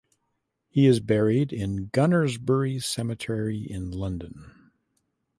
[0.67, 4.71] He is buried in Gunnersbury Cemetery in London.